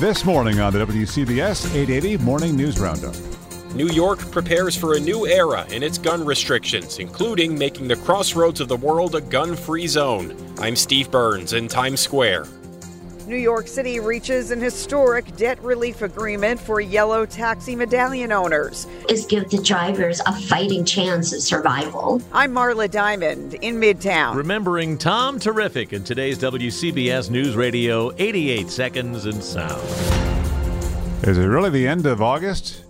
This 0.00 0.24
morning 0.24 0.60
on 0.60 0.72
the 0.72 0.78
WCBS 0.78 1.74
880 1.74 2.24
Morning 2.24 2.56
News 2.56 2.80
Roundup. 2.80 3.14
New 3.74 3.88
York 3.88 4.18
prepares 4.30 4.74
for 4.74 4.94
a 4.94 4.98
new 4.98 5.26
era 5.26 5.66
in 5.70 5.82
its 5.82 5.98
gun 5.98 6.24
restrictions, 6.24 6.98
including 6.98 7.58
making 7.58 7.86
the 7.86 7.96
crossroads 7.96 8.62
of 8.62 8.68
the 8.68 8.78
world 8.78 9.14
a 9.14 9.20
gun 9.20 9.54
free 9.54 9.86
zone. 9.86 10.34
I'm 10.58 10.74
Steve 10.74 11.10
Burns 11.10 11.52
in 11.52 11.68
Times 11.68 12.00
Square. 12.00 12.46
New 13.26 13.36
York 13.36 13.68
City 13.68 14.00
reaches 14.00 14.50
an 14.50 14.60
historic 14.60 15.36
debt 15.36 15.62
relief 15.62 16.02
agreement 16.02 16.58
for 16.58 16.80
yellow 16.80 17.26
taxi 17.26 17.76
medallion 17.76 18.32
owners. 18.32 18.86
Is 19.08 19.26
give 19.26 19.48
the 19.50 19.62
drivers 19.62 20.20
a 20.26 20.32
fighting 20.42 20.84
chance 20.84 21.32
of 21.32 21.40
survival. 21.42 22.22
I'm 22.32 22.52
Marla 22.52 22.90
Diamond 22.90 23.54
in 23.54 23.80
Midtown. 23.80 24.34
Remembering 24.34 24.98
Tom 24.98 25.38
Terrific 25.38 25.92
in 25.92 26.04
today's 26.04 26.38
WCBS 26.38 27.30
News 27.30 27.56
Radio 27.56 28.12
88 28.18 28.68
Seconds 28.70 29.26
in 29.26 29.40
Sound. 29.40 29.82
Is 31.22 31.38
it 31.38 31.46
really 31.46 31.70
the 31.70 31.86
end 31.86 32.06
of 32.06 32.22
August? 32.22 32.82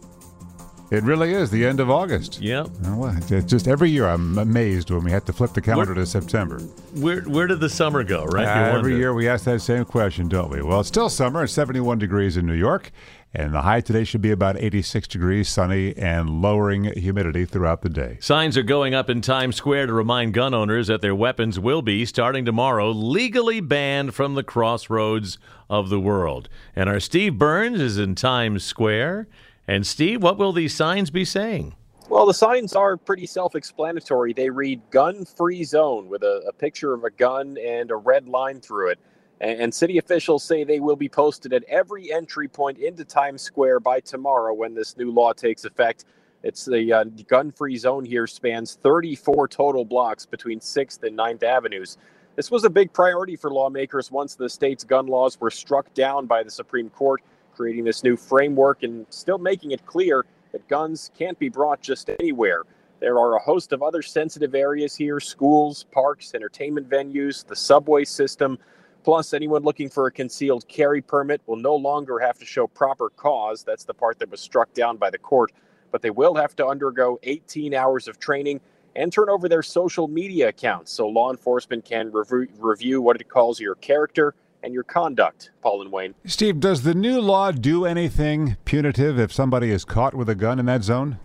It 0.90 1.04
really 1.04 1.32
is 1.32 1.50
the 1.50 1.64
end 1.64 1.78
of 1.78 1.88
August. 1.88 2.40
Yep. 2.40 2.68
Oh, 2.86 2.96
well, 2.96 3.20
just 3.46 3.68
every 3.68 3.90
year 3.90 4.08
I'm 4.08 4.36
amazed 4.38 4.90
when 4.90 5.04
we 5.04 5.12
have 5.12 5.24
to 5.26 5.32
flip 5.32 5.52
the 5.52 5.60
calendar 5.60 5.94
to 5.94 6.04
September. 6.04 6.58
Where 6.96 7.22
where 7.22 7.46
did 7.46 7.60
the 7.60 7.68
summer 7.68 8.02
go, 8.02 8.24
right? 8.24 8.44
Uh, 8.44 8.76
every 8.76 8.96
year 8.96 9.14
we 9.14 9.28
ask 9.28 9.44
that 9.44 9.60
same 9.60 9.84
question, 9.84 10.28
don't 10.28 10.50
we? 10.50 10.62
Well, 10.62 10.80
it's 10.80 10.88
still 10.88 11.08
summer. 11.08 11.44
It's 11.44 11.52
71 11.52 12.00
degrees 12.00 12.36
in 12.36 12.44
New 12.44 12.54
York, 12.54 12.90
and 13.32 13.54
the 13.54 13.62
high 13.62 13.80
today 13.80 14.02
should 14.02 14.20
be 14.20 14.32
about 14.32 14.60
86 14.60 15.06
degrees, 15.06 15.48
sunny, 15.48 15.96
and 15.96 16.42
lowering 16.42 16.84
humidity 16.84 17.44
throughout 17.44 17.82
the 17.82 17.88
day. 17.88 18.18
Signs 18.20 18.56
are 18.56 18.64
going 18.64 18.92
up 18.92 19.08
in 19.08 19.20
Times 19.20 19.54
Square 19.54 19.86
to 19.86 19.92
remind 19.92 20.34
gun 20.34 20.54
owners 20.54 20.88
that 20.88 21.02
their 21.02 21.14
weapons 21.14 21.60
will 21.60 21.82
be, 21.82 22.04
starting 22.04 22.44
tomorrow, 22.44 22.90
legally 22.90 23.60
banned 23.60 24.12
from 24.12 24.34
the 24.34 24.42
crossroads 24.42 25.38
of 25.68 25.88
the 25.88 26.00
world. 26.00 26.48
And 26.74 26.88
our 26.88 26.98
Steve 26.98 27.38
Burns 27.38 27.80
is 27.80 27.96
in 27.96 28.16
Times 28.16 28.64
Square. 28.64 29.28
And 29.70 29.86
Steve, 29.86 30.20
what 30.20 30.36
will 30.36 30.52
these 30.52 30.74
signs 30.74 31.10
be 31.10 31.24
saying? 31.24 31.76
Well, 32.08 32.26
the 32.26 32.34
signs 32.34 32.74
are 32.74 32.96
pretty 32.96 33.26
self 33.26 33.54
explanatory. 33.54 34.32
They 34.32 34.50
read 34.50 34.82
gun 34.90 35.24
free 35.24 35.62
zone 35.62 36.08
with 36.08 36.24
a, 36.24 36.42
a, 36.48 36.52
picture 36.52 36.92
of 36.92 37.04
a 37.04 37.10
gun 37.10 37.56
and 37.56 37.92
a 37.92 37.94
red 37.94 38.28
line 38.28 38.60
through 38.60 38.88
it. 38.88 38.98
And, 39.40 39.60
and, 39.60 39.72
city 39.72 39.98
officials 39.98 40.42
say 40.42 40.64
they 40.64 40.80
will 40.80 40.96
be 40.96 41.08
posted 41.08 41.52
at 41.52 41.62
every 41.68 42.12
entry 42.12 42.48
point 42.48 42.78
into 42.78 43.04
Times 43.04 43.42
Square 43.42 43.78
by 43.78 44.00
tomorrow 44.00 44.52
when 44.52 44.74
this 44.74 44.96
new 44.96 45.12
law 45.12 45.32
takes 45.32 45.64
effect. 45.64 46.04
It's 46.42 46.64
the 46.64 46.92
uh, 46.92 47.04
gun 47.28 47.52
free 47.52 47.76
zone 47.76 48.04
here 48.04 48.26
spans 48.26 48.76
34 48.82 49.46
total 49.46 49.84
blocks 49.84 50.26
between 50.26 50.58
6th 50.58 51.04
and 51.04 51.16
9th 51.16 51.44
Avenues. 51.44 51.96
This 52.34 52.50
was 52.50 52.64
a 52.64 52.70
big 52.70 52.92
priority 52.92 53.36
for 53.36 53.52
lawmakers 53.52 54.10
once 54.10 54.34
the 54.34 54.48
state's 54.48 54.82
gun 54.82 55.06
laws 55.06 55.40
were 55.40 55.50
struck 55.52 55.94
down 55.94 56.26
by 56.26 56.42
the 56.42 56.50
Supreme 56.50 56.90
Court 56.90 57.22
creating 57.60 57.84
this 57.84 58.02
new 58.02 58.16
framework 58.16 58.84
and 58.84 59.04
still 59.10 59.36
making 59.36 59.72
it 59.72 59.84
clear 59.84 60.24
that 60.50 60.66
guns 60.66 61.10
can't 61.14 61.38
be 61.38 61.50
brought 61.50 61.82
just 61.82 62.08
anywhere. 62.18 62.62
There 63.00 63.18
are 63.18 63.36
a 63.36 63.38
host 63.38 63.74
of 63.74 63.82
other 63.82 64.00
sensitive 64.00 64.54
areas 64.54 64.96
here 64.96 65.20
schools, 65.20 65.84
parks, 65.92 66.34
entertainment 66.34 66.88
venues, 66.88 67.46
the 67.46 67.54
subway 67.54 68.04
system. 68.04 68.58
Plus, 69.04 69.34
anyone 69.34 69.62
looking 69.62 69.90
for 69.90 70.06
a 70.06 70.10
concealed 70.10 70.66
carry 70.68 71.02
permit 71.02 71.42
will 71.44 71.56
no 71.56 71.76
longer 71.76 72.18
have 72.18 72.38
to 72.38 72.46
show 72.46 72.66
proper 72.66 73.10
cause. 73.10 73.62
That's 73.62 73.84
the 73.84 73.92
part 73.92 74.18
that 74.20 74.30
was 74.30 74.40
struck 74.40 74.72
down 74.72 74.96
by 74.96 75.10
the 75.10 75.18
court. 75.18 75.52
But 75.90 76.00
they 76.00 76.08
will 76.08 76.36
have 76.36 76.56
to 76.56 76.66
undergo 76.66 77.18
18 77.24 77.74
hours 77.74 78.08
of 78.08 78.18
training 78.18 78.62
and 78.96 79.12
turn 79.12 79.28
over 79.28 79.50
their 79.50 79.62
social 79.62 80.08
media 80.08 80.48
accounts 80.48 80.92
so 80.92 81.06
law 81.06 81.30
enforcement 81.30 81.84
can 81.84 82.10
rev- 82.10 82.48
review 82.58 83.02
what 83.02 83.20
it 83.20 83.28
calls 83.28 83.60
your 83.60 83.74
character 83.74 84.34
and 84.62 84.74
your 84.74 84.82
conduct, 84.82 85.50
Paul 85.62 85.82
and 85.82 85.92
Wayne. 85.92 86.14
Steve, 86.24 86.60
does 86.60 86.82
the 86.82 86.94
new 86.94 87.20
law 87.20 87.50
do 87.50 87.84
anything 87.84 88.56
punitive 88.64 89.18
if 89.18 89.32
somebody 89.32 89.70
is 89.70 89.84
caught 89.84 90.14
with 90.14 90.28
a 90.28 90.34
gun 90.34 90.58
in 90.58 90.66
that 90.66 90.82
zone? 90.84 91.18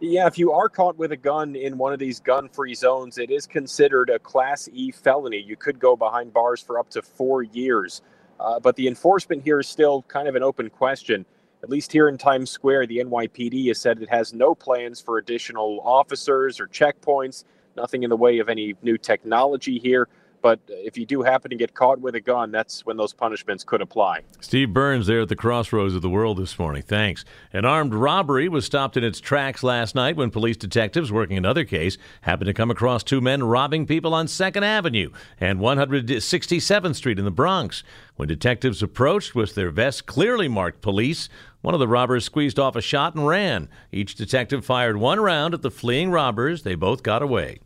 Yeah, 0.00 0.26
if 0.26 0.38
you 0.38 0.52
are 0.52 0.68
caught 0.68 0.98
with 0.98 1.12
a 1.12 1.16
gun 1.16 1.56
in 1.56 1.78
one 1.78 1.92
of 1.92 1.98
these 1.98 2.20
gun 2.20 2.48
free 2.48 2.74
zones, 2.74 3.16
it 3.16 3.30
is 3.30 3.46
considered 3.46 4.10
a 4.10 4.18
Class 4.18 4.68
E 4.72 4.90
felony. 4.90 5.38
You 5.38 5.56
could 5.56 5.78
go 5.78 5.96
behind 5.96 6.32
bars 6.32 6.60
for 6.60 6.78
up 6.78 6.90
to 6.90 7.02
four 7.02 7.42
years. 7.42 8.02
Uh, 8.40 8.58
but 8.60 8.76
the 8.76 8.88
enforcement 8.88 9.42
here 9.42 9.60
is 9.60 9.68
still 9.68 10.02
kind 10.02 10.28
of 10.28 10.34
an 10.34 10.42
open 10.42 10.68
question. 10.68 11.24
At 11.62 11.70
least 11.70 11.92
here 11.92 12.08
in 12.08 12.18
Times 12.18 12.50
Square, 12.50 12.88
the 12.88 12.98
NYPD 12.98 13.68
has 13.68 13.80
said 13.80 14.02
it 14.02 14.10
has 14.10 14.34
no 14.34 14.54
plans 14.54 15.00
for 15.00 15.16
additional 15.16 15.80
officers 15.82 16.60
or 16.60 16.66
checkpoints, 16.66 17.44
nothing 17.74 18.02
in 18.02 18.10
the 18.10 18.16
way 18.16 18.38
of 18.40 18.50
any 18.50 18.74
new 18.82 18.98
technology 18.98 19.78
here. 19.78 20.08
But 20.44 20.60
if 20.68 20.98
you 20.98 21.06
do 21.06 21.22
happen 21.22 21.48
to 21.52 21.56
get 21.56 21.72
caught 21.72 22.00
with 22.00 22.14
a 22.16 22.20
gun, 22.20 22.50
that's 22.50 22.84
when 22.84 22.98
those 22.98 23.14
punishments 23.14 23.64
could 23.64 23.80
apply. 23.80 24.20
Steve 24.42 24.74
Burns 24.74 25.06
there 25.06 25.22
at 25.22 25.30
the 25.30 25.36
crossroads 25.36 25.94
of 25.94 26.02
the 26.02 26.10
world 26.10 26.36
this 26.36 26.58
morning. 26.58 26.82
Thanks. 26.82 27.24
An 27.54 27.64
armed 27.64 27.94
robbery 27.94 28.46
was 28.50 28.66
stopped 28.66 28.98
in 28.98 29.04
its 29.04 29.22
tracks 29.22 29.62
last 29.62 29.94
night 29.94 30.16
when 30.16 30.30
police 30.30 30.58
detectives 30.58 31.10
working 31.10 31.38
another 31.38 31.64
case 31.64 31.96
happened 32.20 32.48
to 32.48 32.52
come 32.52 32.70
across 32.70 33.02
two 33.02 33.22
men 33.22 33.42
robbing 33.42 33.86
people 33.86 34.12
on 34.12 34.26
2nd 34.26 34.62
Avenue 34.62 35.12
and 35.40 35.60
167th 35.60 36.94
Street 36.94 37.18
in 37.18 37.24
the 37.24 37.30
Bronx. 37.30 37.82
When 38.16 38.28
detectives 38.28 38.82
approached 38.82 39.34
with 39.34 39.54
their 39.54 39.70
vests 39.70 40.02
clearly 40.02 40.48
marked 40.48 40.82
police, 40.82 41.30
one 41.62 41.72
of 41.72 41.80
the 41.80 41.88
robbers 41.88 42.26
squeezed 42.26 42.58
off 42.58 42.76
a 42.76 42.82
shot 42.82 43.14
and 43.14 43.26
ran. 43.26 43.70
Each 43.90 44.14
detective 44.14 44.62
fired 44.62 44.98
one 44.98 45.20
round 45.20 45.54
at 45.54 45.62
the 45.62 45.70
fleeing 45.70 46.10
robbers. 46.10 46.64
They 46.64 46.74
both 46.74 47.02
got 47.02 47.22
away. 47.22 47.60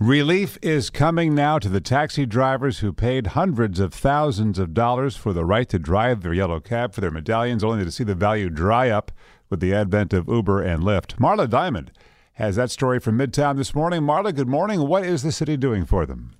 Relief 0.00 0.58
is 0.62 0.90
coming 0.90 1.34
now 1.34 1.58
to 1.58 1.68
the 1.68 1.80
taxi 1.80 2.26
drivers 2.26 2.80
who 2.80 2.92
paid 2.92 3.28
hundreds 3.28 3.78
of 3.78 3.94
thousands 3.94 4.58
of 4.58 4.74
dollars 4.74 5.16
for 5.16 5.32
the 5.32 5.44
right 5.44 5.68
to 5.68 5.78
drive 5.78 6.22
their 6.22 6.34
yellow 6.34 6.58
cab 6.58 6.92
for 6.92 7.00
their 7.00 7.10
medallions, 7.10 7.62
only 7.62 7.84
to 7.84 7.90
see 7.92 8.02
the 8.02 8.14
value 8.14 8.50
dry 8.50 8.90
up 8.90 9.12
with 9.48 9.60
the 9.60 9.72
advent 9.72 10.12
of 10.12 10.28
Uber 10.28 10.60
and 10.60 10.82
Lyft. 10.82 11.18
Marla 11.18 11.48
Diamond 11.48 11.92
has 12.34 12.56
that 12.56 12.70
story 12.70 12.98
from 12.98 13.16
Midtown 13.16 13.56
this 13.56 13.74
morning. 13.74 14.00
Marla, 14.00 14.34
good 14.34 14.48
morning. 14.48 14.88
What 14.88 15.04
is 15.06 15.22
the 15.22 15.30
city 15.30 15.56
doing 15.56 15.84
for 15.84 16.04
them? 16.04 16.32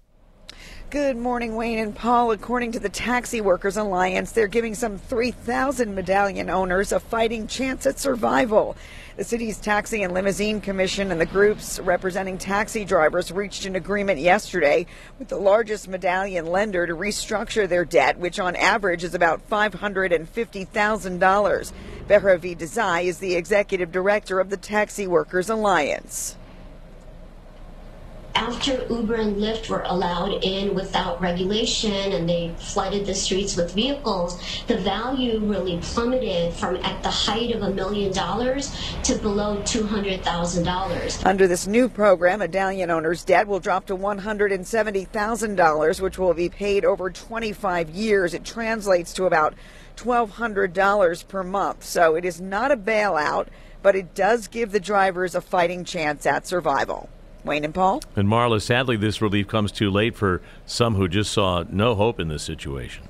Good 0.92 1.16
morning, 1.16 1.56
Wayne 1.56 1.78
and 1.78 1.96
Paul. 1.96 2.32
According 2.32 2.72
to 2.72 2.78
the 2.78 2.90
Taxi 2.90 3.40
Workers 3.40 3.78
Alliance, 3.78 4.32
they're 4.32 4.46
giving 4.46 4.74
some 4.74 4.98
3,000 4.98 5.94
medallion 5.94 6.50
owners 6.50 6.92
a 6.92 7.00
fighting 7.00 7.46
chance 7.46 7.86
at 7.86 7.98
survival. 7.98 8.76
The 9.16 9.24
city's 9.24 9.58
Taxi 9.58 10.02
and 10.02 10.12
Limousine 10.12 10.60
Commission 10.60 11.10
and 11.10 11.18
the 11.18 11.24
groups 11.24 11.78
representing 11.78 12.36
taxi 12.36 12.84
drivers 12.84 13.32
reached 13.32 13.64
an 13.64 13.74
agreement 13.74 14.20
yesterday 14.20 14.84
with 15.18 15.28
the 15.28 15.38
largest 15.38 15.88
medallion 15.88 16.44
lender 16.44 16.86
to 16.86 16.94
restructure 16.94 17.66
their 17.66 17.86
debt, 17.86 18.18
which 18.18 18.38
on 18.38 18.54
average 18.54 19.02
is 19.02 19.14
about 19.14 19.48
$550,000. 19.48 21.72
Bhairavi 22.06 22.58
Desai 22.58 23.04
is 23.04 23.18
the 23.18 23.34
executive 23.34 23.92
director 23.92 24.40
of 24.40 24.50
the 24.50 24.58
Taxi 24.58 25.06
Workers 25.06 25.48
Alliance 25.48 26.36
after 28.34 28.86
Uber 28.88 29.16
and 29.16 29.36
Lyft 29.36 29.68
were 29.68 29.82
allowed 29.86 30.44
in 30.44 30.74
without 30.74 31.20
regulation 31.20 32.12
and 32.12 32.28
they 32.28 32.54
flooded 32.58 33.06
the 33.06 33.14
streets 33.14 33.56
with 33.56 33.74
vehicles, 33.74 34.40
the 34.66 34.78
value 34.78 35.40
really 35.40 35.78
plummeted 35.82 36.54
from 36.54 36.76
at 36.76 37.02
the 37.02 37.10
height 37.10 37.54
of 37.54 37.62
a 37.62 37.70
million 37.70 38.12
dollars 38.12 38.74
to 39.02 39.16
below 39.16 39.60
$200,000. 39.62 41.26
Under 41.26 41.46
this 41.46 41.66
new 41.66 41.88
program, 41.88 42.40
a 42.40 42.48
medallion 42.52 42.90
owners' 42.90 43.24
debt 43.24 43.46
will 43.46 43.60
drop 43.60 43.86
to 43.86 43.96
$170,000, 43.96 46.00
which 46.00 46.18
will 46.18 46.34
be 46.34 46.50
paid 46.50 46.84
over 46.84 47.10
25 47.10 47.90
years. 47.90 48.34
It 48.34 48.44
translates 48.44 49.12
to 49.14 49.24
about 49.24 49.54
$1,200 49.96 51.28
per 51.28 51.42
month. 51.42 51.84
So 51.84 52.14
it 52.14 52.24
is 52.24 52.40
not 52.40 52.70
a 52.70 52.76
bailout, 52.76 53.48
but 53.82 53.96
it 53.96 54.14
does 54.14 54.46
give 54.48 54.72
the 54.72 54.80
drivers 54.80 55.34
a 55.34 55.40
fighting 55.40 55.84
chance 55.84 56.26
at 56.26 56.46
survival. 56.46 57.08
Wayne 57.44 57.64
and 57.64 57.74
Paul. 57.74 58.02
And 58.16 58.28
Marla, 58.28 58.60
sadly, 58.60 58.96
this 58.96 59.20
relief 59.20 59.48
comes 59.48 59.72
too 59.72 59.90
late 59.90 60.16
for 60.16 60.40
some 60.66 60.94
who 60.94 61.08
just 61.08 61.32
saw 61.32 61.64
no 61.70 61.94
hope 61.94 62.20
in 62.20 62.28
this 62.28 62.42
situation. 62.42 63.08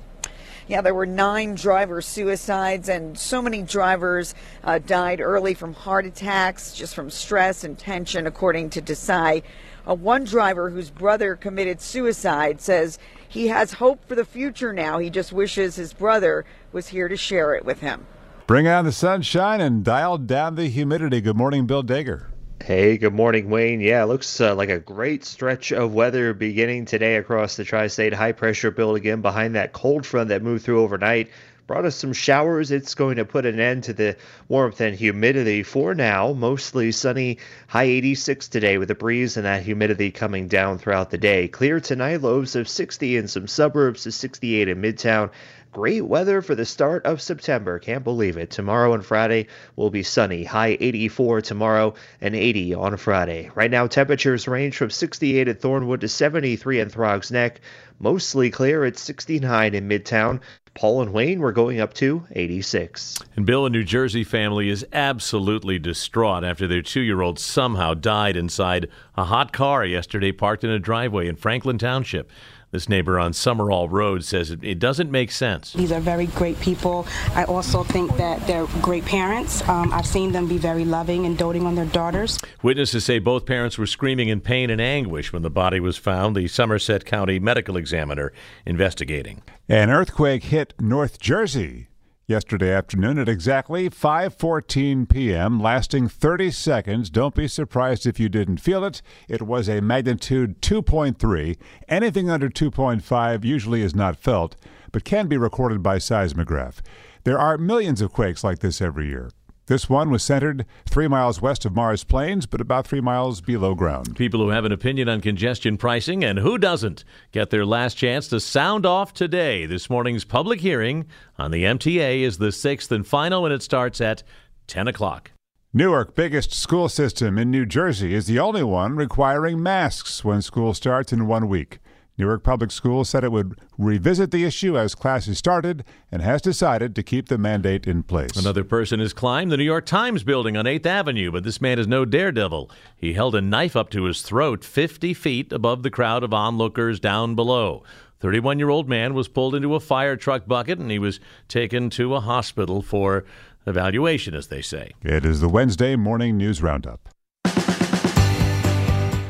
Yeah, 0.67 0.81
there 0.81 0.93
were 0.93 1.05
nine 1.05 1.55
driver 1.55 2.01
suicides, 2.01 2.87
and 2.87 3.17
so 3.17 3.41
many 3.41 3.63
drivers 3.63 4.33
uh, 4.63 4.79
died 4.79 5.19
early 5.19 5.53
from 5.53 5.73
heart 5.73 6.05
attacks, 6.05 6.73
just 6.73 6.95
from 6.95 7.09
stress 7.09 7.65
and 7.65 7.77
tension, 7.77 8.25
according 8.25 8.69
to 8.71 8.81
Desai. 8.81 9.43
Uh, 9.85 9.93
one 9.93 10.23
driver 10.23 10.69
whose 10.69 10.89
brother 10.89 11.35
committed 11.35 11.81
suicide 11.81 12.61
says 12.61 12.97
he 13.27 13.47
has 13.47 13.73
hope 13.73 14.07
for 14.07 14.15
the 14.15 14.23
future 14.23 14.71
now. 14.71 14.99
He 14.99 15.09
just 15.09 15.33
wishes 15.33 15.75
his 15.75 15.93
brother 15.93 16.45
was 16.71 16.87
here 16.87 17.09
to 17.09 17.17
share 17.17 17.55
it 17.55 17.65
with 17.65 17.81
him. 17.81 18.05
Bring 18.47 18.67
on 18.67 18.85
the 18.85 18.91
sunshine 18.93 19.59
and 19.59 19.83
dial 19.83 20.17
down 20.17 20.55
the 20.55 20.67
humidity. 20.67 21.19
Good 21.19 21.35
morning, 21.35 21.65
Bill 21.65 21.83
Dager. 21.83 22.27
Hey, 22.65 22.97
good 22.97 23.13
morning, 23.13 23.49
Wayne. 23.49 23.81
Yeah, 23.81 24.05
looks 24.05 24.39
uh, 24.39 24.55
like 24.55 24.69
a 24.69 24.79
great 24.79 25.25
stretch 25.25 25.73
of 25.73 25.93
weather 25.93 26.33
beginning 26.33 26.85
today 26.85 27.17
across 27.17 27.57
the 27.57 27.65
tri 27.65 27.87
state. 27.87 28.13
High 28.13 28.31
pressure 28.31 28.71
build 28.71 28.95
again 28.95 29.19
behind 29.21 29.55
that 29.55 29.73
cold 29.73 30.05
front 30.05 30.29
that 30.29 30.41
moved 30.41 30.63
through 30.63 30.81
overnight 30.81 31.29
brought 31.67 31.85
us 31.85 31.95
some 31.95 32.13
showers. 32.13 32.71
It's 32.71 32.95
going 32.95 33.17
to 33.17 33.25
put 33.25 33.45
an 33.45 33.59
end 33.59 33.85
to 33.85 33.93
the 33.93 34.17
warmth 34.47 34.81
and 34.81 34.95
humidity 34.95 35.63
for 35.63 35.95
now. 35.95 36.33
Mostly 36.33 36.91
sunny, 36.91 37.37
high 37.67 37.83
86 37.83 38.47
today 38.49 38.77
with 38.77 38.91
a 38.91 38.95
breeze 38.95 39.37
and 39.37 39.45
that 39.45 39.63
humidity 39.63 40.11
coming 40.11 40.47
down 40.47 40.77
throughout 40.77 41.09
the 41.09 41.17
day. 41.17 41.47
Clear 41.47 41.79
tonight, 41.79 42.21
lows 42.21 42.55
of 42.55 42.67
60 42.67 43.17
in 43.17 43.27
some 43.27 43.47
suburbs 43.47 44.03
to 44.03 44.11
68 44.11 44.67
in 44.67 44.81
Midtown. 44.81 45.31
Great 45.73 46.05
weather 46.05 46.43
for 46.43 46.53
the 46.53 46.65
start 46.65 47.03
of 47.03 47.19
September. 47.19 47.79
Can't 47.79 48.03
believe 48.03 48.37
it. 48.37 48.51
Tomorrow 48.51 48.93
and 48.93 49.03
Friday 49.03 49.47
will 49.75 49.89
be 49.89 50.03
sunny. 50.03 50.43
High 50.43 50.77
84 50.79 51.41
tomorrow 51.41 51.95
and 52.21 52.35
80 52.35 52.75
on 52.75 52.95
Friday. 52.95 53.49
Right 53.55 53.71
now, 53.71 53.87
temperatures 53.87 54.47
range 54.47 54.77
from 54.77 54.91
68 54.91 55.47
at 55.47 55.61
Thornwood 55.61 56.01
to 56.01 56.07
73 56.07 56.79
in 56.79 56.89
Throgs 56.89 57.31
Neck. 57.31 57.59
Mostly 57.97 58.51
clear 58.51 58.85
at 58.85 58.99
69 58.99 59.73
in 59.73 59.89
Midtown. 59.89 60.41
Paul 60.75 61.01
and 61.01 61.11
Wayne 61.11 61.39
were 61.39 61.51
going 61.51 61.79
up 61.79 61.95
to 61.95 62.23
86. 62.31 63.17
And 63.35 63.47
Bill, 63.47 63.65
a 63.65 63.69
New 63.71 63.83
Jersey 63.83 64.23
family, 64.23 64.69
is 64.69 64.85
absolutely 64.93 65.79
distraught 65.79 66.43
after 66.43 66.67
their 66.67 66.83
two 66.83 67.01
year 67.01 67.21
old 67.21 67.39
somehow 67.39 67.95
died 67.95 68.37
inside 68.37 68.89
a 69.15 69.23
hot 69.23 69.51
car 69.51 69.83
yesterday 69.83 70.31
parked 70.31 70.63
in 70.63 70.69
a 70.69 70.79
driveway 70.79 71.27
in 71.27 71.35
Franklin 71.35 71.79
Township. 71.79 72.29
This 72.73 72.89
neighbor 72.89 73.19
on 73.19 73.33
Summerall 73.33 73.87
Road 73.87 74.23
says 74.23 74.49
it, 74.49 74.63
it, 74.63 74.79
doesn't 74.79 75.11
make 75.11 75.29
sense. 75.29 75.73
These 75.73 75.91
are 75.91 75.99
very 75.99 76.25
great 76.25 76.59
people. 76.59 77.05
I 77.35 77.43
also 77.43 77.83
think 77.83 78.17
that 78.17 78.45
they're 78.47 78.65
great 78.81 79.05
parents. 79.05 79.61
Um, 79.69 79.93
I've 79.93 80.07
seen 80.07 80.31
them 80.31 80.47
be 80.47 80.57
very 80.57 80.83
loving 80.83 81.27
and 81.27 81.37
doting 81.37 81.67
on 81.67 81.75
their 81.75 81.85
daughters. 81.85 82.39
Witnesses 82.63 83.05
say 83.05 83.19
both 83.19 83.45
parents 83.45 83.77
were 83.77 83.85
screaming 83.85 84.29
in 84.29 84.41
pain 84.41 84.71
and 84.71 84.81
anguish 84.81 85.31
when 85.31 85.43
the 85.43 85.51
body 85.51 85.79
was 85.79 85.97
found. 85.97 86.35
The 86.35 86.47
Somerset 86.47 87.05
County 87.05 87.37
medical 87.37 87.77
examiner 87.77 88.33
investigating. 88.65 89.43
An 89.69 89.91
earthquake 89.91 90.45
hit 90.45 90.73
North 90.79 91.19
Jersey 91.19 91.89
yesterday 92.27 92.71
afternoon 92.71 93.17
at 93.17 93.27
exactly 93.29 93.89
5:14 93.89 95.09
p.m., 95.09 95.59
lasting 95.59 96.07
30 96.07 96.51
seconds. 96.51 97.09
Don't 97.09 97.35
be 97.35 97.47
surprised 97.47 98.05
if 98.05 98.19
you 98.19 98.29
didn't 98.29 98.57
feel 98.57 98.83
it. 98.83 99.01
It 99.27 99.41
was 99.41 99.67
a 99.67 99.81
magnitude 99.81 100.61
2.3. 100.61 101.57
Anything 101.87 102.29
under 102.29 102.49
2.5 102.49 103.43
usually 103.43 103.81
is 103.81 103.95
not 103.95 104.17
felt, 104.17 104.55
but 104.91 105.03
can 105.03 105.27
be 105.27 105.37
recorded 105.37 105.83
by 105.83 105.97
seismograph. 105.97 106.81
There 107.23 107.39
are 107.39 107.57
millions 107.57 108.01
of 108.01 108.13
quakes 108.13 108.43
like 108.43 108.59
this 108.59 108.81
every 108.81 109.07
year. 109.07 109.29
This 109.67 109.89
one 109.89 110.09
was 110.09 110.23
centered 110.23 110.65
three 110.85 111.07
miles 111.07 111.41
west 111.41 111.63
of 111.63 111.73
Morris 111.73 112.03
Plains, 112.03 112.45
but 112.45 112.59
about 112.59 112.85
three 112.85 112.99
miles 112.99 113.39
below 113.39 113.73
ground. 113.75 114.13
People 114.17 114.41
who 114.41 114.49
have 114.49 114.65
an 114.65 114.73
opinion 114.73 115.07
on 115.07 115.21
congestion 115.21 115.77
pricing 115.77 116.21
and 116.21 116.39
who 116.39 116.57
doesn't 116.57 117.05
get 117.31 117.49
their 117.49 117.65
last 117.65 117.93
chance 117.93 118.27
to 118.27 118.41
sound 118.41 118.85
off 118.85 119.13
today. 119.13 119.65
This 119.65 119.89
morning's 119.89 120.25
public 120.25 120.59
hearing 120.59 121.05
on 121.37 121.51
the 121.51 121.63
MTA 121.63 122.23
is 122.23 122.39
the 122.39 122.51
sixth 122.51 122.91
and 122.91 123.07
final, 123.07 123.45
and 123.45 123.53
it 123.53 123.63
starts 123.63 124.01
at 124.01 124.21
10 124.67 124.89
o'clock. 124.89 125.31
Newark, 125.73 126.13
biggest 126.13 126.53
school 126.53 126.89
system 126.89 127.37
in 127.37 127.49
New 127.49 127.65
Jersey, 127.65 128.13
is 128.13 128.27
the 128.27 128.39
only 128.39 128.63
one 128.63 128.97
requiring 128.97 129.63
masks 129.63 130.25
when 130.25 130.41
school 130.41 130.73
starts 130.73 131.13
in 131.13 131.25
one 131.25 131.47
week. 131.47 131.79
Newark 132.17 132.43
Public 132.43 132.71
Schools 132.71 133.09
said 133.09 133.23
it 133.23 133.31
would 133.31 133.59
revisit 133.77 134.29
the 134.29 134.43
issue 134.43 134.77
as 134.77 134.93
classes 134.93 135.39
started 135.39 135.83
and 136.11 136.21
has 136.21 136.43
decided 136.43 136.95
to 136.95 137.03
keep 137.03 137.27
the 137.27 137.39
mandate 137.39 137.87
in 137.87 138.03
place. 138.03 138.35
Another 138.35 138.63
person 138.63 138.99
has 138.99 139.13
climbed 139.13 139.51
the 139.51 139.57
New 139.57 139.63
York 139.63 139.87
Times 139.87 140.23
building 140.23 140.55
on 140.55 140.65
8th 140.65 140.85
Avenue, 140.85 141.31
but 141.31 141.43
this 141.43 141.59
man 141.59 141.79
is 141.79 141.87
no 141.87 142.05
daredevil. 142.05 142.69
He 142.95 143.13
held 143.13 143.33
a 143.33 143.41
knife 143.41 143.75
up 143.75 143.89
to 143.91 144.03
his 144.03 144.21
throat 144.21 144.63
50 144.63 145.13
feet 145.15 145.51
above 145.51 145.81
the 145.81 145.89
crowd 145.89 146.23
of 146.23 146.33
onlookers 146.33 146.99
down 146.99 147.33
below. 147.33 147.83
31 148.19 148.59
year 148.59 148.69
old 148.69 148.87
man 148.87 149.15
was 149.15 149.27
pulled 149.27 149.55
into 149.55 149.73
a 149.73 149.79
fire 149.79 150.15
truck 150.15 150.45
bucket 150.47 150.79
and 150.79 150.91
he 150.91 150.99
was 150.99 151.19
taken 151.47 151.89
to 151.89 152.13
a 152.13 152.21
hospital 152.21 152.81
for 152.81 153.25
evaluation, 153.65 154.35
as 154.35 154.47
they 154.47 154.61
say. 154.61 154.91
It 155.01 155.25
is 155.25 155.41
the 155.41 155.49
Wednesday 155.49 155.95
Morning 155.95 156.37
News 156.37 156.61
Roundup. 156.61 157.09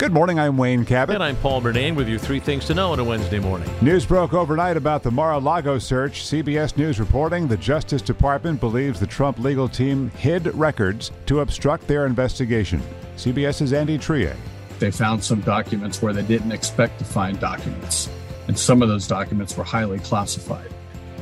Good 0.03 0.11
morning, 0.11 0.37
I'm 0.37 0.57
Wayne 0.57 0.83
Cabot. 0.83 1.15
And 1.15 1.23
I'm 1.23 1.37
Paul 1.37 1.61
Murnane 1.61 1.95
with 1.95 2.09
you 2.09 2.19
three 2.19 2.41
things 2.41 2.65
to 2.65 2.73
know 2.73 2.91
on 2.91 2.99
a 2.99 3.03
Wednesday 3.05 3.39
morning. 3.39 3.69
News 3.81 4.05
broke 4.05 4.33
overnight 4.33 4.75
about 4.75 5.01
the 5.01 5.09
Mar 5.09 5.31
a 5.31 5.37
Lago 5.37 5.79
search. 5.79 6.23
CBS 6.25 6.75
News 6.75 6.99
reporting 6.99 7.47
the 7.47 7.55
Justice 7.55 8.01
Department 8.01 8.59
believes 8.59 8.99
the 8.99 9.07
Trump 9.07 9.39
legal 9.39 9.69
team 9.69 10.09
hid 10.17 10.53
records 10.55 11.11
to 11.27 11.39
obstruct 11.39 11.87
their 11.87 12.05
investigation. 12.05 12.81
CBS's 13.15 13.71
Andres 13.71 14.01
Triay. 14.01 14.35
They 14.77 14.91
found 14.91 15.23
some 15.23 15.39
documents 15.39 16.01
where 16.01 16.11
they 16.11 16.23
didn't 16.23 16.51
expect 16.51 16.99
to 16.99 17.05
find 17.05 17.39
documents, 17.39 18.09
and 18.49 18.59
some 18.59 18.81
of 18.81 18.89
those 18.89 19.07
documents 19.07 19.55
were 19.55 19.63
highly 19.63 19.99
classified. 19.99 20.69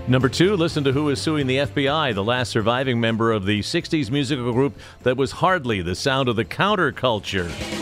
Number 0.07 0.27
two, 0.27 0.55
listen 0.55 0.83
to 0.85 0.91
who 0.91 1.07
is 1.09 1.21
suing 1.21 1.45
the 1.45 1.57
FBI, 1.57 2.15
the 2.15 2.23
last 2.23 2.49
surviving 2.49 2.99
member 2.99 3.31
of 3.31 3.45
the 3.45 3.59
60s 3.59 4.09
musical 4.09 4.51
group 4.51 4.75
that 5.03 5.17
was 5.17 5.33
hardly 5.33 5.83
the 5.83 5.93
sound 5.93 6.27
of 6.27 6.35
the 6.35 6.45
counterculture. 6.45 7.80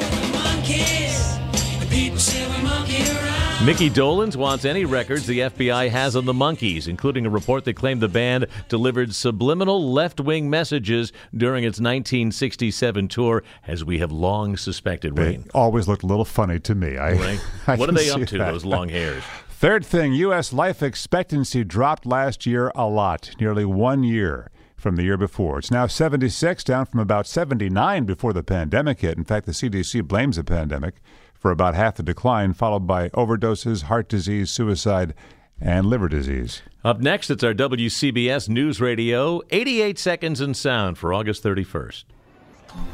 Micky 3.70 3.90
Dolenz 3.90 4.36
wants 4.36 4.66
any 4.66 4.86
records 4.86 5.28
the 5.28 5.40
FBI 5.40 5.90
has 5.90 6.16
on 6.16 6.26
the 6.26 6.34
Monkees, 6.34 6.88
including 6.88 7.26
a 7.26 7.30
report 7.30 7.66
that 7.66 7.76
claimed 7.76 8.02
the 8.02 8.08
band 8.08 8.48
delivered 8.68 9.14
subliminal 9.14 9.92
left 9.92 10.20
wing 10.20 10.50
messages 10.50 11.12
during 11.36 11.66
its 11.66 11.78
1967 11.78 13.08
tour, 13.10 13.44
as 13.68 13.84
we 13.84 14.00
have 14.00 14.12
long 14.12 14.58
suspected, 14.58 15.18
Wayne. 15.18 15.42
They 15.44 15.50
always 15.54 15.88
looked 15.88 16.04
a 16.04 16.08
little 16.08 16.26
funny 16.26 16.60
to 16.62 16.74
me. 16.74 16.98
I, 16.98 17.14
right? 17.14 17.40
I 17.68 17.76
what 17.76 17.90
are 17.90 17.92
they 17.92 18.10
up 18.10 18.26
to, 18.28 18.38
that. 18.38 18.52
those 18.52 18.66
long 18.66 18.90
hairs? 18.90 19.24
Third 19.50 19.86
thing 19.86 20.14
U.S. 20.14 20.54
life 20.54 20.82
expectancy 20.82 21.66
dropped 21.66 22.06
last 22.06 22.46
year 22.46 22.72
a 22.76 22.86
lot, 22.88 23.32
nearly 23.40 23.66
one 23.66 24.04
year 24.04 24.50
from 24.80 24.96
the 24.96 25.04
year 25.04 25.18
before. 25.18 25.60
It's 25.60 25.72
now 25.72 25.88
76, 25.88 26.64
down 26.64 26.86
from 26.86 27.00
about 27.00 27.28
79 27.28 28.06
before 28.06 28.34
the 28.34 28.44
pandemic 28.44 29.02
hit. 29.02 29.18
In 29.18 29.24
fact, 29.24 29.46
the 29.46 29.52
CDC 29.52 30.08
blames 30.08 30.38
the 30.38 30.44
pandemic 30.44 30.96
for 31.34 31.52
about 31.52 31.76
half 31.76 31.96
the 31.96 32.04
decline, 32.04 32.54
followed 32.54 32.88
by 32.88 33.10
overdoses, 33.10 33.84
heart 33.84 34.10
disease, 34.10 34.50
suicide, 34.50 35.14
and 35.62 35.86
liver 35.86 36.08
disease. 36.08 36.62
Up 36.84 37.00
next, 37.00 37.30
it's 37.30 37.44
our 37.44 37.54
WCBS 37.54 38.50
News 38.50 38.80
Radio 38.80 39.42
88 39.50 40.00
Seconds 40.00 40.42
in 40.42 40.54
Sound 40.54 40.98
for 40.98 41.14
August 41.14 41.44
31st. 41.44 42.04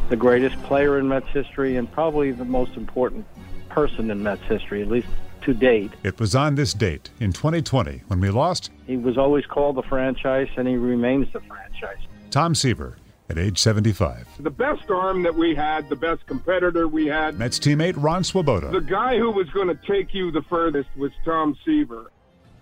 The 0.09 0.15
greatest 0.15 0.61
player 0.63 0.99
in 0.99 1.07
Mets 1.07 1.27
history 1.29 1.75
and 1.77 1.91
probably 1.91 2.31
the 2.31 2.45
most 2.45 2.75
important 2.75 3.25
person 3.69 4.09
in 4.09 4.23
Mets 4.23 4.41
history, 4.43 4.81
at 4.81 4.87
least 4.87 5.07
to 5.45 5.53
date. 5.53 5.91
It 6.03 6.19
was 6.19 6.35
on 6.35 6.55
this 6.55 6.73
date 6.73 7.09
in 7.19 7.31
2020 7.31 8.03
when 8.07 8.19
we 8.19 8.29
lost. 8.29 8.71
He 8.85 8.97
was 8.97 9.17
always 9.17 9.45
called 9.45 9.77
the 9.77 9.83
franchise, 9.83 10.47
and 10.57 10.67
he 10.67 10.75
remains 10.75 11.31
the 11.33 11.39
franchise. 11.41 11.97
Tom 12.31 12.53
Seaver 12.53 12.97
at 13.29 13.37
age 13.37 13.57
75. 13.57 14.27
The 14.39 14.49
best 14.49 14.89
arm 14.89 15.23
that 15.23 15.35
we 15.35 15.55
had, 15.55 15.89
the 15.89 15.95
best 15.95 16.25
competitor 16.27 16.87
we 16.87 17.07
had. 17.07 17.39
Mets 17.39 17.59
teammate 17.59 17.95
Ron 17.97 18.23
Swoboda. 18.23 18.69
The 18.69 18.81
guy 18.81 19.17
who 19.17 19.31
was 19.31 19.49
going 19.49 19.67
to 19.67 19.79
take 19.87 20.13
you 20.13 20.31
the 20.31 20.43
furthest 20.43 20.89
was 20.95 21.11
Tom 21.23 21.57
Seaver. 21.65 22.11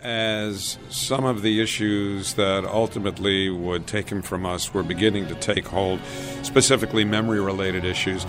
As 0.04 0.78
some 0.90 1.24
of 1.24 1.42
the 1.42 1.62
issues 1.62 2.34
that 2.34 2.66
ultimately 2.66 3.50
would 3.50 3.88
take 3.88 4.10
him 4.10 4.22
from 4.22 4.46
us 4.46 4.74
were 4.74 4.84
beginning 4.84 5.28
to 5.28 5.36
take 5.36 5.66
hold, 5.66 6.02
specifically 6.42 7.06
memory 7.06 7.40
related 7.40 7.86
issues, 7.86 8.26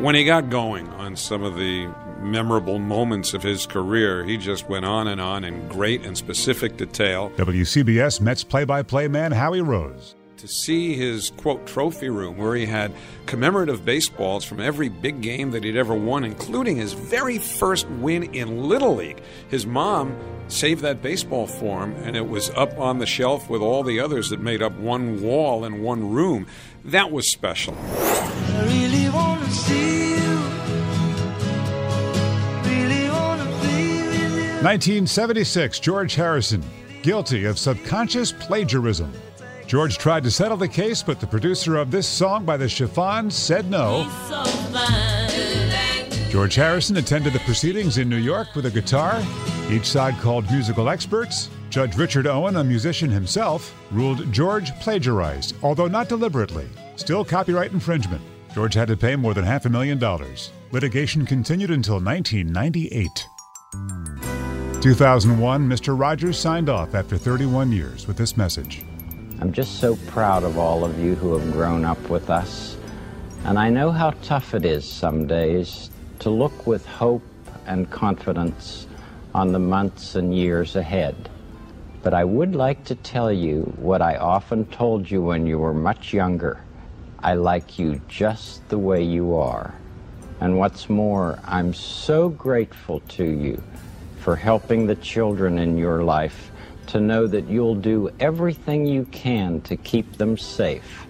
when 0.00 0.14
he 0.14 0.24
got 0.24 0.48
going 0.48 0.88
on 0.88 1.16
some 1.16 1.42
of 1.42 1.56
the 1.56 1.92
memorable 2.20 2.78
moments 2.78 3.34
of 3.34 3.42
his 3.42 3.66
career. 3.66 4.24
He 4.24 4.36
just 4.36 4.68
went 4.68 4.84
on 4.84 5.08
and 5.08 5.20
on 5.20 5.44
in 5.44 5.68
great 5.68 6.04
and 6.04 6.16
specific 6.16 6.76
detail. 6.76 7.30
WCBS 7.36 8.20
Mets 8.20 8.44
play 8.44 8.64
by 8.64 8.82
play 8.82 9.08
man 9.08 9.32
Howie 9.32 9.62
Rose. 9.62 10.14
To 10.40 10.48
see 10.48 10.96
his 10.96 11.32
quote 11.36 11.66
trophy 11.66 12.08
room 12.08 12.38
where 12.38 12.54
he 12.54 12.64
had 12.64 12.94
commemorative 13.26 13.84
baseballs 13.84 14.42
from 14.42 14.58
every 14.58 14.88
big 14.88 15.20
game 15.20 15.50
that 15.50 15.64
he'd 15.64 15.76
ever 15.76 15.92
won, 15.92 16.24
including 16.24 16.78
his 16.78 16.94
very 16.94 17.36
first 17.36 17.86
win 17.90 18.22
in 18.34 18.62
Little 18.62 18.96
League. 18.96 19.20
His 19.50 19.66
mom 19.66 20.16
saved 20.48 20.80
that 20.80 21.02
baseball 21.02 21.46
for 21.46 21.84
him, 21.84 21.92
and 22.04 22.16
it 22.16 22.26
was 22.26 22.48
up 22.56 22.78
on 22.78 23.00
the 23.00 23.04
shelf 23.04 23.50
with 23.50 23.60
all 23.60 23.82
the 23.82 24.00
others 24.00 24.30
that 24.30 24.40
made 24.40 24.62
up 24.62 24.72
one 24.78 25.20
wall 25.20 25.66
in 25.66 25.82
one 25.82 26.10
room. 26.10 26.46
That 26.86 27.12
was 27.12 27.30
special. 27.30 27.74
1976, 34.62 35.80
George 35.80 36.14
Harrison 36.14 36.64
guilty 37.02 37.44
of 37.44 37.58
subconscious 37.58 38.32
plagiarism. 38.32 39.12
George 39.70 39.98
tried 39.98 40.24
to 40.24 40.32
settle 40.32 40.56
the 40.56 40.66
case, 40.66 41.00
but 41.00 41.20
the 41.20 41.26
producer 41.28 41.76
of 41.76 41.92
this 41.92 42.08
song 42.08 42.44
by 42.44 42.56
the 42.56 42.68
Chiffon 42.68 43.30
said 43.30 43.70
no. 43.70 44.02
George 46.28 46.56
Harrison 46.56 46.96
attended 46.96 47.32
the 47.32 47.38
proceedings 47.44 47.96
in 47.96 48.08
New 48.08 48.16
York 48.16 48.48
with 48.56 48.66
a 48.66 48.70
guitar. 48.72 49.22
Each 49.70 49.84
side 49.86 50.16
called 50.16 50.50
musical 50.50 50.88
experts. 50.88 51.50
Judge 51.68 51.96
Richard 51.96 52.26
Owen, 52.26 52.56
a 52.56 52.64
musician 52.64 53.10
himself, 53.10 53.72
ruled 53.92 54.32
George 54.32 54.72
plagiarized, 54.80 55.54
although 55.62 55.86
not 55.86 56.08
deliberately. 56.08 56.68
Still 56.96 57.24
copyright 57.24 57.70
infringement. 57.70 58.22
George 58.52 58.74
had 58.74 58.88
to 58.88 58.96
pay 58.96 59.14
more 59.14 59.34
than 59.34 59.44
half 59.44 59.66
a 59.66 59.70
million 59.70 59.98
dollars. 59.98 60.50
Litigation 60.72 61.24
continued 61.24 61.70
until 61.70 62.00
1998. 62.00 63.08
2001, 64.82 65.68
Mr. 65.68 65.96
Rogers 65.96 66.36
signed 66.36 66.68
off 66.68 66.96
after 66.96 67.16
31 67.16 67.70
years 67.70 68.08
with 68.08 68.16
this 68.16 68.36
message. 68.36 68.84
I'm 69.40 69.54
just 69.54 69.80
so 69.80 69.96
proud 70.08 70.42
of 70.42 70.58
all 70.58 70.84
of 70.84 70.98
you 70.98 71.14
who 71.14 71.32
have 71.38 71.52
grown 71.52 71.82
up 71.82 72.10
with 72.10 72.28
us. 72.28 72.76
And 73.44 73.58
I 73.58 73.70
know 73.70 73.90
how 73.90 74.10
tough 74.22 74.52
it 74.52 74.66
is 74.66 74.86
some 74.86 75.26
days 75.26 75.88
to 76.18 76.28
look 76.28 76.66
with 76.66 76.84
hope 76.84 77.22
and 77.66 77.90
confidence 77.90 78.86
on 79.34 79.52
the 79.52 79.58
months 79.58 80.14
and 80.14 80.36
years 80.36 80.76
ahead. 80.76 81.30
But 82.02 82.12
I 82.12 82.22
would 82.22 82.54
like 82.54 82.84
to 82.84 82.94
tell 82.94 83.32
you 83.32 83.62
what 83.76 84.02
I 84.02 84.16
often 84.16 84.66
told 84.66 85.10
you 85.10 85.22
when 85.22 85.46
you 85.46 85.58
were 85.58 85.72
much 85.72 86.12
younger. 86.12 86.62
I 87.22 87.32
like 87.32 87.78
you 87.78 87.98
just 88.08 88.68
the 88.68 88.78
way 88.78 89.02
you 89.02 89.36
are. 89.36 89.74
And 90.40 90.58
what's 90.58 90.90
more, 90.90 91.38
I'm 91.46 91.72
so 91.72 92.28
grateful 92.28 93.00
to 93.08 93.24
you 93.24 93.62
for 94.18 94.36
helping 94.36 94.86
the 94.86 94.96
children 94.96 95.58
in 95.58 95.78
your 95.78 96.04
life 96.04 96.50
to 96.90 97.00
know 97.00 97.26
that 97.26 97.48
you'll 97.48 97.74
do 97.74 98.10
everything 98.20 98.86
you 98.86 99.04
can 99.06 99.60
to 99.62 99.76
keep 99.76 100.16
them 100.16 100.36
safe 100.36 101.06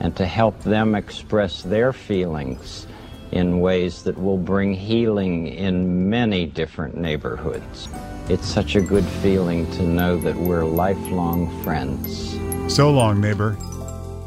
and 0.00 0.14
to 0.16 0.26
help 0.26 0.60
them 0.62 0.94
express 0.94 1.62
their 1.62 1.92
feelings 1.92 2.86
in 3.32 3.60
ways 3.60 4.02
that 4.04 4.18
will 4.18 4.38
bring 4.38 4.72
healing 4.72 5.48
in 5.48 6.08
many 6.08 6.46
different 6.46 6.96
neighborhoods. 6.96 7.88
It's 8.28 8.46
such 8.46 8.76
a 8.76 8.80
good 8.80 9.04
feeling 9.04 9.70
to 9.72 9.82
know 9.82 10.18
that 10.18 10.36
we're 10.36 10.64
lifelong 10.64 11.62
friends. 11.62 12.38
So 12.72 12.90
long, 12.90 13.20
neighbor. 13.20 13.56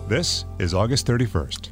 This 0.07 0.45
is 0.59 0.73
August 0.73 1.07
31st. 1.07 1.71